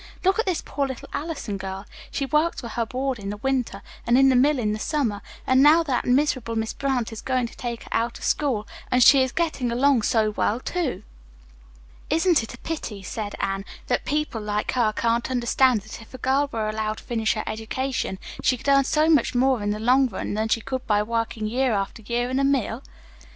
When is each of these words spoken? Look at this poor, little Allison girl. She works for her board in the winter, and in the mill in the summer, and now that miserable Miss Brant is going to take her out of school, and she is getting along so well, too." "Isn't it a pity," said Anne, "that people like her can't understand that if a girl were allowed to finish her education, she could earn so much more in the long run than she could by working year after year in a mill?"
Look 0.23 0.39
at 0.39 0.47
this 0.47 0.63
poor, 0.65 0.87
little 0.87 1.07
Allison 1.13 1.57
girl. 1.57 1.85
She 2.09 2.25
works 2.25 2.59
for 2.59 2.69
her 2.69 2.87
board 2.87 3.19
in 3.19 3.29
the 3.29 3.37
winter, 3.37 3.83
and 4.07 4.17
in 4.17 4.29
the 4.29 4.35
mill 4.35 4.57
in 4.57 4.71
the 4.73 4.79
summer, 4.79 5.21
and 5.45 5.61
now 5.61 5.83
that 5.83 6.05
miserable 6.07 6.55
Miss 6.55 6.73
Brant 6.73 7.13
is 7.13 7.21
going 7.21 7.45
to 7.49 7.55
take 7.55 7.83
her 7.83 7.89
out 7.91 8.17
of 8.17 8.23
school, 8.23 8.67
and 8.89 9.03
she 9.03 9.21
is 9.21 9.31
getting 9.31 9.71
along 9.71 10.01
so 10.01 10.31
well, 10.31 10.59
too." 10.59 11.03
"Isn't 12.09 12.41
it 12.41 12.55
a 12.55 12.57
pity," 12.57 13.03
said 13.03 13.35
Anne, 13.39 13.63
"that 13.85 14.03
people 14.03 14.41
like 14.41 14.71
her 14.71 14.91
can't 14.91 15.29
understand 15.29 15.81
that 15.81 16.01
if 16.01 16.15
a 16.15 16.17
girl 16.17 16.49
were 16.51 16.67
allowed 16.67 16.97
to 16.97 17.03
finish 17.03 17.35
her 17.35 17.43
education, 17.45 18.17
she 18.41 18.57
could 18.57 18.69
earn 18.69 18.85
so 18.85 19.07
much 19.07 19.35
more 19.35 19.61
in 19.61 19.69
the 19.69 19.77
long 19.79 20.07
run 20.07 20.33
than 20.33 20.47
she 20.47 20.61
could 20.61 20.83
by 20.87 21.03
working 21.03 21.45
year 21.45 21.73
after 21.73 22.01
year 22.01 22.27
in 22.31 22.39
a 22.39 22.43
mill?" 22.43 22.81